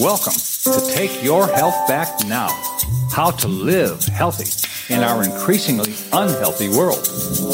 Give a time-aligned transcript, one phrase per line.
[0.00, 2.48] Welcome to Take Your Health Back Now
[3.10, 7.06] How to Live Healthy in Our Increasingly Unhealthy World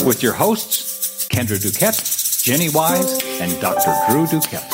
[0.06, 3.92] with your hosts, Kendra Duquette, Jenny Wise, and Dr.
[4.08, 4.68] Drew Duquette.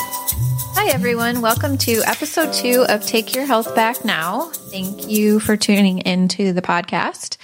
[0.76, 1.40] Hi, everyone.
[1.40, 4.50] Welcome to episode two of Take Your Health Back Now.
[4.50, 7.38] Thank you for tuning into the podcast.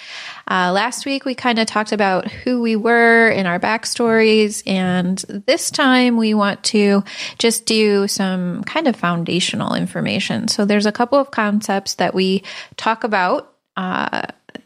[0.51, 5.17] Uh, last week, we kind of talked about who we were in our backstories, and
[5.47, 7.05] this time we want to
[7.39, 10.49] just do some kind of foundational information.
[10.49, 12.43] So, there's a couple of concepts that we
[12.77, 14.23] talk about uh,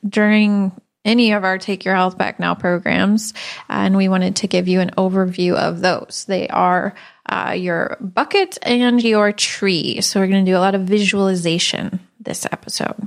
[0.09, 0.73] during
[1.05, 3.35] any of our Take Your Health Back Now programs,
[3.69, 6.25] and we wanted to give you an overview of those.
[6.27, 6.95] They are
[7.29, 10.01] uh, your bucket and your tree.
[10.01, 13.07] So, we're going to do a lot of visualization this episode.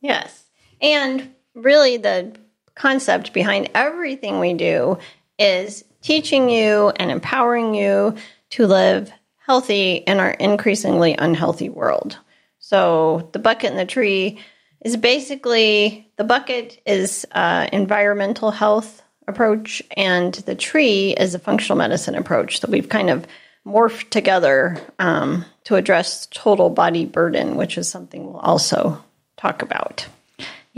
[0.00, 0.44] Yes.
[0.80, 2.34] And really the
[2.74, 4.98] concept behind everything we do
[5.38, 8.14] is teaching you and empowering you
[8.50, 9.12] to live
[9.44, 12.18] healthy in our increasingly unhealthy world.
[12.58, 14.40] So the bucket and the tree
[14.80, 21.78] is basically the bucket is uh, environmental health approach and the tree is a functional
[21.78, 23.26] medicine approach that we've kind of
[23.66, 29.02] morphed together um, to address total body burden, which is something we'll also
[29.36, 30.06] talk about.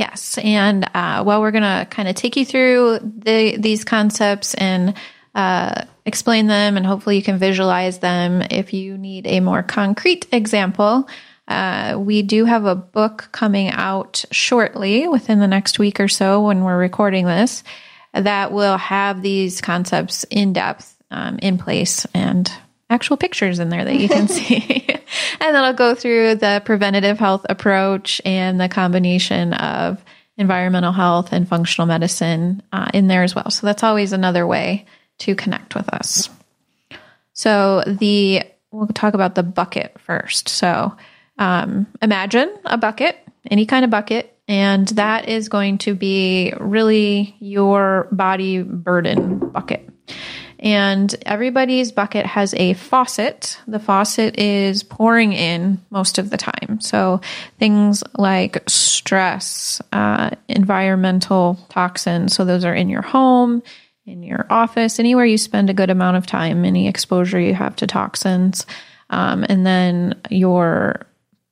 [0.00, 0.38] Yes.
[0.38, 4.94] And uh, well, we're going to kind of take you through the, these concepts and
[5.34, 8.40] uh, explain them, and hopefully you can visualize them.
[8.50, 11.06] If you need a more concrete example,
[11.48, 16.46] uh, we do have a book coming out shortly within the next week or so
[16.46, 17.62] when we're recording this
[18.14, 22.50] that will have these concepts in depth um, in place and
[22.90, 24.84] actual pictures in there that you can see.
[25.40, 30.04] and then I'll go through the preventative health approach and the combination of
[30.36, 33.50] environmental health and functional medicine uh, in there as well.
[33.50, 34.86] So that's always another way
[35.18, 36.28] to connect with us.
[37.32, 40.48] So the we'll talk about the bucket first.
[40.48, 40.96] So
[41.38, 43.18] um, imagine a bucket,
[43.50, 49.88] any kind of bucket, and that is going to be really your body burden bucket
[50.60, 53.58] and everybody's bucket has a faucet.
[53.66, 56.80] The faucet is pouring in most of the time.
[56.80, 57.22] So
[57.58, 62.34] things like stress, uh, environmental toxins.
[62.34, 63.62] So those are in your home,
[64.04, 67.76] in your office, anywhere you spend a good amount of time, any exposure you have
[67.76, 68.66] to toxins.
[69.08, 71.06] Um, and then your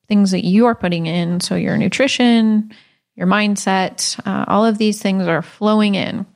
[0.07, 1.41] things that you are putting in.
[1.41, 2.75] So your nutrition,
[3.17, 6.27] your mindset, uh, all of these things are flowing in.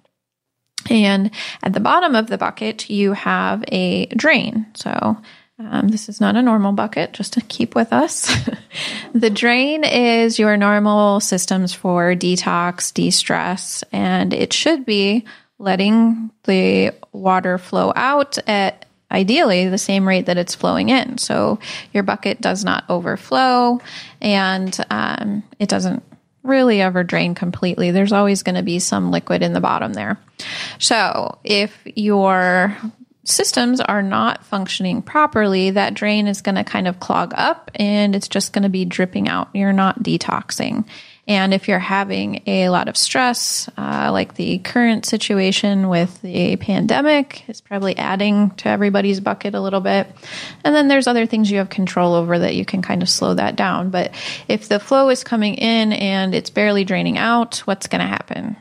[0.91, 1.31] And
[1.63, 4.67] at the bottom of the bucket, you have a drain.
[4.75, 5.17] So
[5.59, 8.35] um, this is not a normal bucket, just to keep with us.
[9.15, 15.25] the drain is your normal systems for detox, de stress, and it should be
[15.59, 21.19] letting the water flow out at ideally the same rate that it's flowing in.
[21.19, 21.59] So
[21.93, 23.81] your bucket does not overflow
[24.21, 26.03] and um, it doesn't
[26.43, 27.91] really ever drain completely.
[27.91, 30.19] There's always going to be some liquid in the bottom there.
[30.79, 32.77] So if your
[33.25, 38.17] systems are not functioning properly, that drain is going to kind of clog up and
[38.17, 39.49] it's just going to be dripping out.
[39.55, 40.85] You're not detoxing.
[41.29, 46.57] And if you're having a lot of stress, uh, like the current situation with the
[46.57, 50.09] pandemic, is probably adding to everybody's bucket a little bit.
[50.65, 53.35] And then there's other things you have control over that you can kind of slow
[53.35, 53.91] that down.
[53.91, 54.13] But
[54.49, 58.57] if the flow is coming in and it's barely draining out, what's going to happen?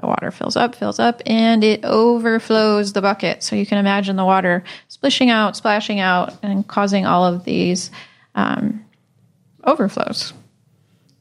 [0.00, 3.42] The water fills up, fills up, and it overflows the bucket.
[3.42, 7.90] So you can imagine the water splishing out, splashing out, and causing all of these
[8.36, 8.84] um,
[9.64, 10.32] overflows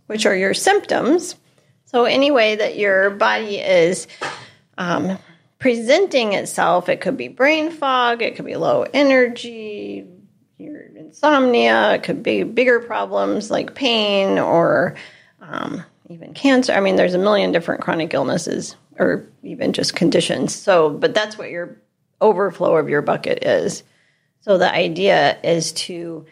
[0.08, 1.36] which are your symptoms.
[1.86, 4.08] So, any way that your body is
[4.78, 5.18] um,
[5.60, 10.06] presenting itself, it could be brain fog, it could be low energy,
[10.58, 14.96] your insomnia, it could be bigger problems like pain or
[15.42, 16.74] um, even cancer.
[16.74, 20.54] I mean, there's a million different chronic illnesses or even just conditions.
[20.56, 21.78] So, but that's what your
[22.20, 23.84] overflow of your bucket is.
[24.42, 26.26] So, the idea is to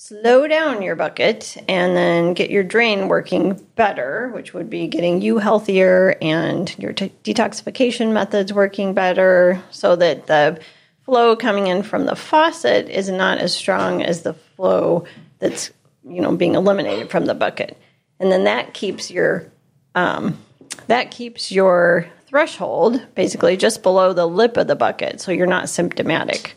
[0.00, 5.20] slow down your bucket and then get your drain working better, which would be getting
[5.20, 10.60] you healthier and your t- detoxification methods working better so that the
[11.02, 15.04] flow coming in from the faucet is not as strong as the flow
[15.40, 15.72] that's
[16.08, 17.76] you know being eliminated from the bucket.
[18.20, 19.50] And then that keeps your
[19.96, 20.38] um,
[20.86, 25.68] that keeps your threshold basically just below the lip of the bucket so you're not
[25.68, 26.54] symptomatic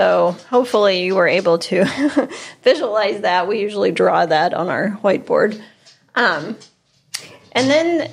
[0.00, 1.84] so hopefully you were able to
[2.62, 3.46] visualize that.
[3.46, 5.60] We usually draw that on our whiteboard.
[6.14, 6.56] Um,
[7.52, 8.10] and then,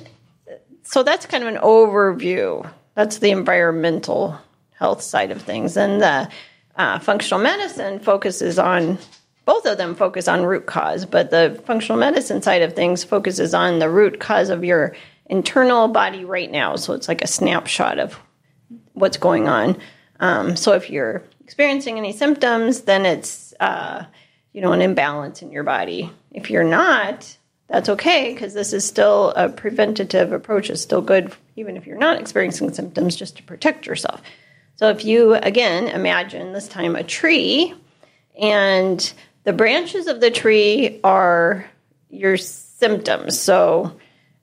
[0.82, 2.70] so that's kind of an overview.
[2.94, 4.38] That's the environmental
[4.74, 5.78] health side of things.
[5.78, 6.28] And the
[6.76, 8.98] uh, functional medicine focuses on
[9.46, 13.54] both of them focus on root cause, but the functional medicine side of things focuses
[13.54, 14.94] on the root cause of your
[15.24, 16.76] internal body right now.
[16.76, 18.20] So it's like a snapshot of
[18.92, 19.78] what's going on.
[20.20, 24.04] Um, so if you're experiencing any symptoms, then it's uh,
[24.52, 26.12] you know an imbalance in your body.
[26.30, 30.68] If you're not, that's okay because this is still a preventative approach.
[30.68, 34.20] It's still good even if you're not experiencing symptoms, just to protect yourself.
[34.76, 37.72] So if you again imagine this time a tree,
[38.38, 39.12] and
[39.44, 41.64] the branches of the tree are
[42.10, 43.40] your symptoms.
[43.40, 43.96] So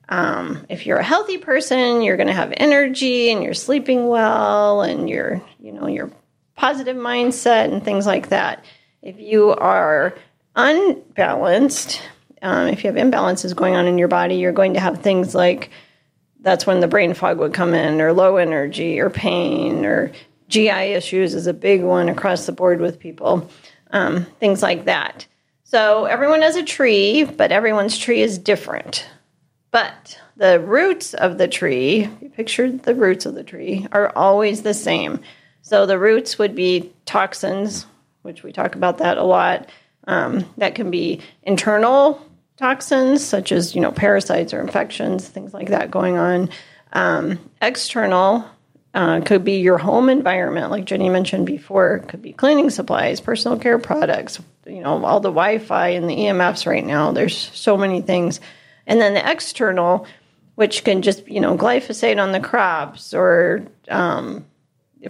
[0.08, 4.82] um, if you're a healthy person, you're going to have energy and you're sleeping well
[4.82, 6.10] and you're, you know, your
[6.56, 8.64] positive mindset and things like that.
[9.02, 10.14] If you are
[10.56, 12.02] unbalanced,
[12.42, 15.34] um, if you have imbalances going on in your body, you're going to have things
[15.34, 15.70] like
[16.40, 20.12] that's when the brain fog would come in, or low energy, or pain, or
[20.48, 23.50] GI issues is a big one across the board with people,
[23.90, 25.26] um, things like that.
[25.64, 29.08] So everyone has a tree, but everyone's tree is different.
[29.72, 34.62] But the roots of the tree, you picture the roots of the tree, are always
[34.62, 35.20] the same.
[35.66, 37.86] So the roots would be toxins,
[38.22, 39.68] which we talk about that a lot.
[40.06, 42.24] Um, that can be internal
[42.56, 46.50] toxins, such as you know parasites or infections, things like that going on.
[46.92, 48.44] Um, external
[48.94, 51.96] uh, could be your home environment, like Jenny mentioned before.
[51.96, 54.38] It could be cleaning supplies, personal care products.
[54.66, 57.10] You know all the Wi-Fi and the EMFs right now.
[57.10, 58.38] There's so many things
[58.86, 60.06] and then the external,
[60.54, 64.44] which can just you know glyphosate on the crops or um,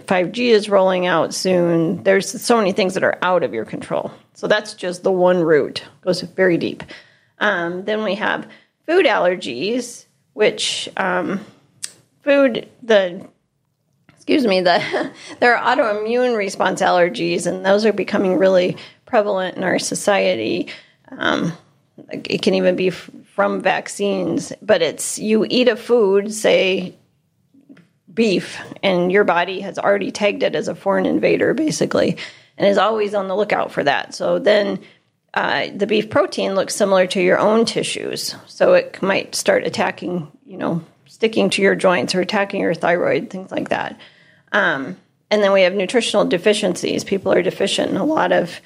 [0.05, 2.03] 5G is rolling out soon.
[2.03, 4.11] There's so many things that are out of your control.
[4.33, 6.83] So that's just the one root goes very deep.
[7.39, 8.47] Um, then we have
[8.85, 11.45] food allergies, which um,
[12.21, 13.27] food the
[14.09, 19.63] excuse me the there are autoimmune response allergies, and those are becoming really prevalent in
[19.63, 20.67] our society.
[21.09, 21.53] Um,
[22.09, 26.95] it can even be from vaccines, but it's you eat a food, say
[28.17, 32.17] beef, and your body has already tagged it as a foreign invader, basically,
[32.57, 34.13] and is always on the lookout for that.
[34.13, 34.79] So then
[35.33, 40.29] uh, the beef protein looks similar to your own tissues, so it might start attacking,
[40.45, 43.97] you know, sticking to your joints or attacking your thyroid, things like that.
[44.51, 44.97] Um,
[45.29, 47.03] and then we have nutritional deficiencies.
[47.03, 48.59] People are deficient in a lot of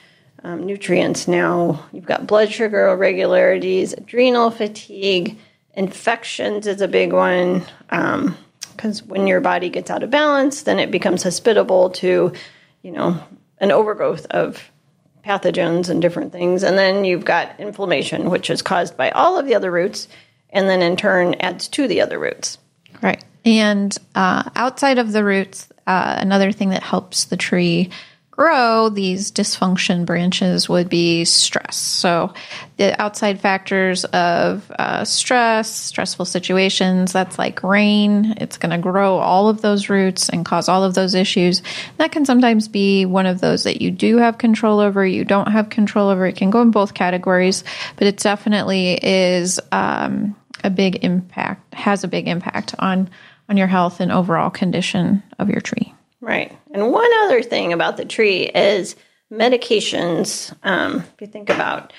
[0.43, 1.85] um, nutrients now.
[1.91, 5.37] You've got blood sugar irregularities, adrenal fatigue,
[5.73, 7.63] infections is a big one.
[8.81, 12.33] Because when your body gets out of balance, then it becomes hospitable to,
[12.81, 13.23] you know,
[13.59, 14.71] an overgrowth of
[15.23, 16.63] pathogens and different things.
[16.63, 20.07] And then you've got inflammation, which is caused by all of the other roots,
[20.49, 22.57] and then in turn adds to the other roots.
[23.03, 23.23] Right.
[23.45, 27.91] And uh, outside of the roots, uh, another thing that helps the tree
[28.31, 31.75] grow these dysfunction branches would be stress.
[31.75, 32.33] So,
[32.77, 38.33] the outside factors of uh, stress, stressful situations, that's like rain.
[38.37, 41.61] It's going to grow all of those roots and cause all of those issues.
[41.97, 45.51] That can sometimes be one of those that you do have control over, you don't
[45.51, 46.25] have control over.
[46.25, 47.63] It can go in both categories,
[47.97, 53.09] but it definitely is um, a big impact, has a big impact on
[53.49, 55.93] on your health and overall condition of your tree.
[56.21, 56.57] Right.
[56.73, 58.95] And one other thing about the tree is
[59.31, 60.53] medications.
[60.63, 61.93] Um, if you think about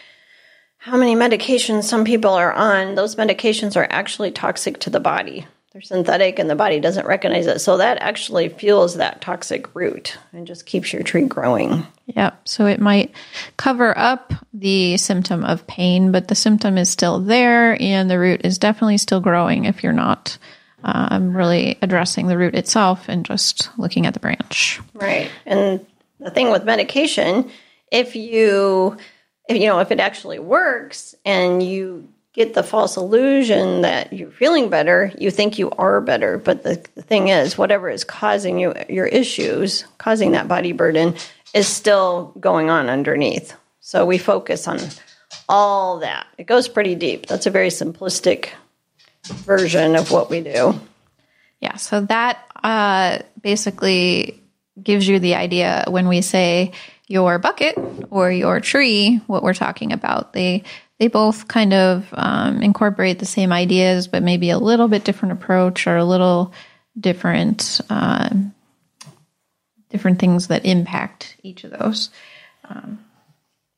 [0.79, 5.47] how many medications some people are on, those medications are actually toxic to the body.
[5.73, 7.61] They're synthetic and the body doesn't recognize it.
[7.61, 11.87] So that actually fuels that toxic root and just keeps your tree growing.
[12.07, 12.47] Yep.
[12.47, 13.15] So it might
[13.57, 18.43] cover up the symptom of pain, but the symptom is still there and the root
[18.45, 20.37] is definitely still growing if you're not
[20.85, 24.81] um, really addressing the root itself and just looking at the branch.
[24.95, 25.31] Right.
[25.47, 25.85] And
[26.19, 27.51] the thing with medication,
[27.91, 28.97] if you,
[29.49, 34.31] if, you know, if it actually works and you get the false illusion that you're
[34.31, 36.39] feeling better, you think you are better.
[36.39, 41.15] But the, the thing is, whatever is causing you your issues, causing that body burden,
[41.53, 43.55] is still going on underneath.
[43.81, 44.79] So we focus on
[45.49, 46.27] all that.
[46.39, 47.27] It goes pretty deep.
[47.27, 48.51] That's a very simplistic
[49.25, 50.79] version of what we do.
[51.61, 54.43] Yeah, so that uh, basically
[54.83, 56.73] gives you the idea when we say
[57.07, 57.79] your bucket
[58.11, 60.33] or your tree, what we're talking about.
[60.33, 60.65] They
[60.99, 65.33] they both kind of um, incorporate the same ideas, but maybe a little bit different
[65.33, 66.53] approach or a little
[66.99, 68.31] different uh,
[69.91, 72.11] different things that impact each of those.
[72.65, 73.05] Um,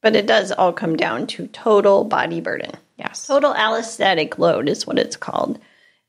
[0.01, 2.73] but it does all come down to total body burden.
[2.97, 3.27] Yes.
[3.27, 5.59] Total allostatic load is what it's called.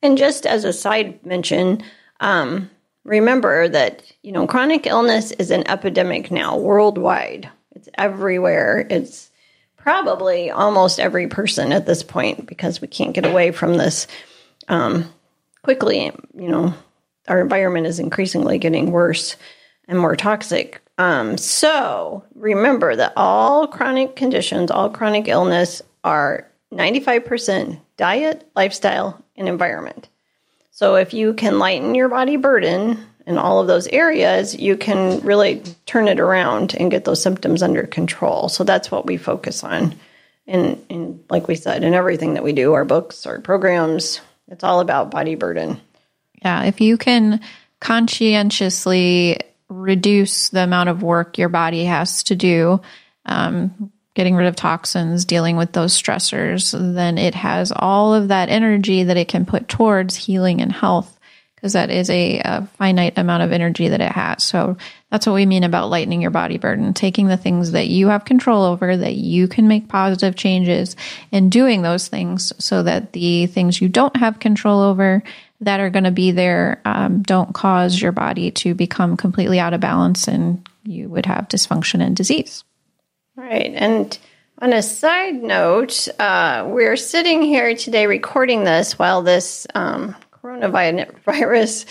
[0.01, 1.83] And just as a side mention,
[2.19, 2.69] um,
[3.03, 7.49] remember that, you know, chronic illness is an epidemic now worldwide.
[7.71, 8.85] It's everywhere.
[8.89, 9.31] It's
[9.77, 14.07] probably almost every person at this point because we can't get away from this
[14.67, 15.11] um,
[15.63, 16.11] quickly.
[16.35, 16.73] You know,
[17.27, 19.35] our environment is increasingly getting worse
[19.87, 20.81] and more toxic.
[20.97, 29.47] Um, so remember that all chronic conditions, all chronic illness are 95% diet, lifestyle, and
[29.47, 30.09] environment.
[30.71, 35.21] So if you can lighten your body burden in all of those areas, you can
[35.21, 38.49] really turn it around and get those symptoms under control.
[38.49, 39.95] So that's what we focus on.
[40.47, 44.63] And, and like we said, in everything that we do, our books, our programs, it's
[44.63, 45.79] all about body burden.
[46.41, 47.39] Yeah, if you can
[47.79, 49.39] conscientiously
[49.69, 52.81] reduce the amount of work your body has to do,
[53.25, 58.49] um, getting rid of toxins, dealing with those stressors, then it has all of that
[58.49, 61.11] energy that it can put towards healing and health
[61.55, 64.43] because that is a, a, finite amount of energy that it has.
[64.43, 64.77] So
[65.09, 68.23] that's what we mean about lightening your body burden, taking the things that you have
[68.23, 70.95] control over, that you can make positive changes,
[71.31, 75.23] and doing those things so that the things you don't have control over
[75.61, 79.73] that are going to be there um, don't cause your body to become completely out
[79.73, 82.63] of balance and you would have dysfunction and disease.
[83.35, 83.73] Right.
[83.75, 84.17] And
[84.59, 91.85] on a side note, uh, we're sitting here today recording this while this um, coronavirus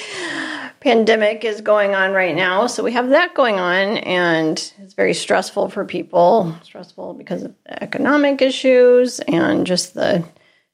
[0.80, 2.66] pandemic is going on right now.
[2.66, 6.56] So we have that going on, and it's very stressful for people.
[6.62, 10.24] Stressful because of economic issues and just the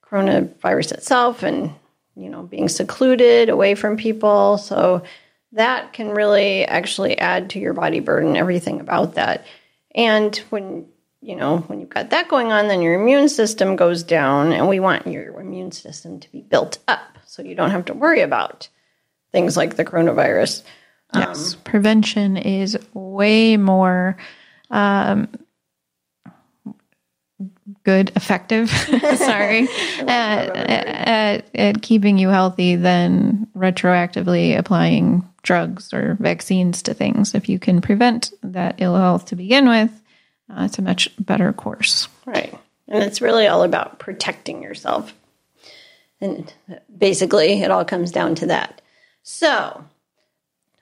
[0.09, 1.75] coronavirus itself, and
[2.15, 4.57] you know being secluded away from people.
[4.57, 5.03] So
[5.51, 8.37] that can really actually add to your body burden.
[8.37, 9.45] Everything about that.
[9.95, 10.87] And when
[11.23, 14.69] you know, when you've got that going on, then your immune system goes down, and
[14.69, 18.21] we want your immune system to be built up so you don't have to worry
[18.21, 18.69] about
[19.33, 20.63] things like the coronavirus.
[21.15, 24.17] Yes, um, prevention is way more
[24.71, 25.29] um,
[27.85, 28.71] good, effective.
[29.17, 29.69] sorry,
[30.01, 37.35] at, at, at keeping you healthy than retroactively applying drugs or vaccines to things.
[37.35, 39.91] If you can prevent that ill health to begin with,
[40.51, 42.09] uh, it's a much better course.
[42.27, 42.57] Right.
[42.89, 45.15] And it's really all about protecting yourself.
[46.21, 46.53] And
[46.97, 48.83] basically, it all comes down to that.
[49.23, 49.85] So,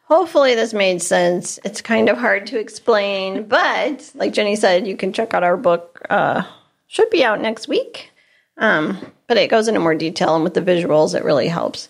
[0.04, 1.60] hopefully, this made sense.
[1.64, 5.56] It's kind of hard to explain, but like Jenny said, you can check out our
[5.56, 6.04] book.
[6.10, 6.42] Uh,
[6.88, 8.10] should be out next week.
[8.56, 11.88] Um, but it goes into more detail, and with the visuals, it really helps.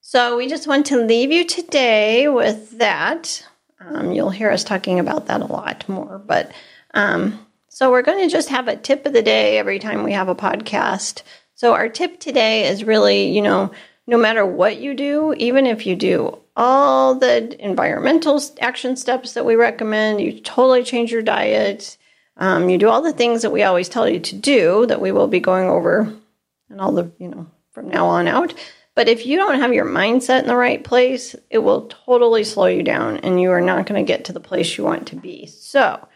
[0.00, 3.44] So, we just want to leave you today with that.
[3.80, 6.52] Um, you'll hear us talking about that a lot more, but
[6.94, 10.12] um, so we're going to just have a tip of the day every time we
[10.12, 11.22] have a podcast.
[11.56, 13.72] So our tip today is really, you know,
[14.06, 19.44] no matter what you do, even if you do all the environmental action steps that
[19.44, 21.96] we recommend, you totally change your diet,
[22.36, 25.12] um, you do all the things that we always tell you to do that we
[25.12, 26.12] will be going over
[26.68, 28.54] and all the, you know, from now on out.
[28.94, 32.66] But if you don't have your mindset in the right place, it will totally slow
[32.66, 35.16] you down and you are not going to get to the place you want to
[35.16, 35.46] be.
[35.46, 36.06] So,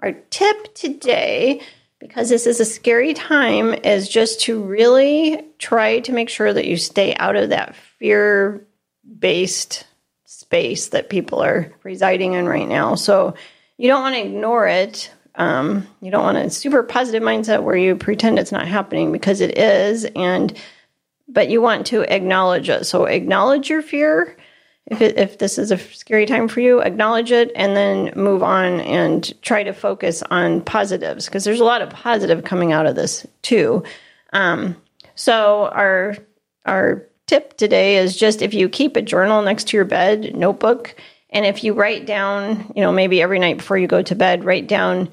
[0.00, 1.62] our tip today,
[1.98, 6.66] because this is a scary time, is just to really try to make sure that
[6.66, 8.66] you stay out of that fear
[9.18, 9.84] based
[10.24, 12.94] space that people are residing in right now.
[12.94, 13.34] So
[13.78, 15.10] you don't want to ignore it.
[15.36, 19.40] Um, you don't want a super positive mindset where you pretend it's not happening because
[19.40, 20.56] it is, and
[21.28, 22.84] but you want to acknowledge it.
[22.84, 24.36] So acknowledge your fear
[24.86, 28.42] if, it, if this is a scary time for you, acknowledge it and then move
[28.42, 32.86] on and try to focus on positives because there's a lot of positive coming out
[32.86, 33.82] of this too.
[34.32, 34.76] Um,
[35.16, 36.16] so our
[36.66, 40.94] our tip today is just if you keep a journal next to your bed, notebook,
[41.30, 44.44] and if you write down, you know, maybe every night before you go to bed,
[44.44, 45.08] write down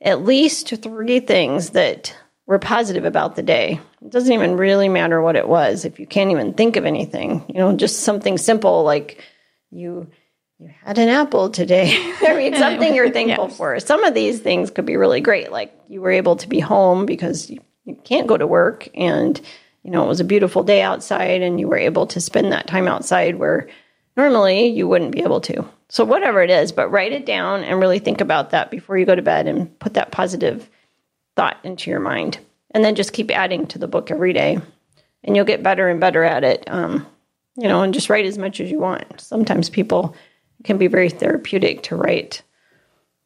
[0.00, 3.80] at least three things that were positive about the day.
[4.02, 7.44] It doesn't even really matter what it was if you can't even think of anything.
[7.48, 9.22] You know, just something simple like
[9.70, 10.08] you
[10.58, 11.92] you had an apple today.
[12.22, 13.56] I mean, something you're thankful yes.
[13.56, 13.78] for.
[13.80, 17.04] Some of these things could be really great, like you were able to be home
[17.04, 19.38] because you, you can't go to work, and
[19.82, 22.66] you know it was a beautiful day outside, and you were able to spend that
[22.66, 23.68] time outside where
[24.16, 25.68] normally you wouldn't be able to.
[25.88, 29.06] So whatever it is, but write it down and really think about that before you
[29.06, 30.68] go to bed, and put that positive
[31.36, 32.38] thought into your mind.
[32.72, 34.58] And then just keep adding to the book every day.
[35.24, 36.64] And you'll get better and better at it.
[36.68, 37.06] Um,
[37.56, 39.20] you know, and just write as much as you want.
[39.20, 40.14] Sometimes people
[40.64, 42.42] can be very therapeutic to write,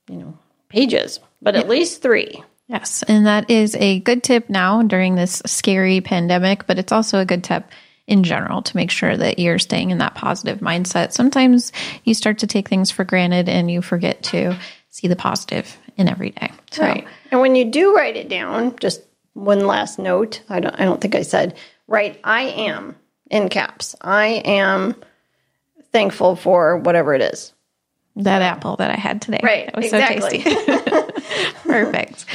[0.09, 0.39] you know,
[0.69, 2.45] pages, but at least three.
[2.69, 3.03] Yes.
[3.09, 7.25] And that is a good tip now during this scary pandemic, but it's also a
[7.25, 7.65] good tip
[8.11, 11.13] in general to make sure that you're staying in that positive mindset.
[11.13, 11.73] Sometimes
[12.05, 14.57] you start to take things for granted and you forget to
[14.89, 16.51] see the positive in every day.
[16.73, 17.07] So, Right.
[17.31, 19.01] And when you do write it down, just
[19.35, 20.43] one last note.
[20.49, 22.97] I don't I don't think I said write I am
[23.31, 23.95] in caps.
[24.01, 24.97] I am
[25.93, 27.53] thankful for whatever it is.
[28.17, 29.41] that apple that I had today.
[29.43, 30.41] Right, That was exactly.
[30.43, 31.53] so tasty.
[31.65, 32.27] Perfect.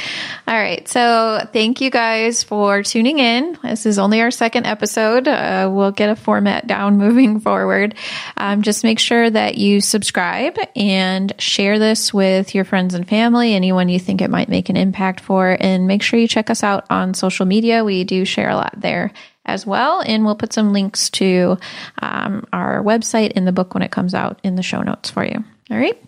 [0.48, 0.86] All right.
[0.86, 3.58] So thank you guys for tuning in.
[3.64, 5.26] This is only our second episode.
[5.26, 7.96] Uh, we'll get a format down moving forward.
[8.36, 13.54] Um, just make sure that you subscribe and share this with your friends and family,
[13.54, 15.56] anyone you think it might make an impact for.
[15.58, 17.82] And make sure you check us out on social media.
[17.82, 19.12] We do share a lot there
[19.46, 20.00] as well.
[20.06, 21.58] And we'll put some links to
[22.00, 25.24] um, our website in the book when it comes out in the show notes for
[25.24, 25.44] you.
[25.72, 26.00] All right.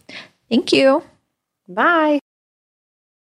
[0.49, 1.03] Thank you.
[1.69, 2.21] Bye.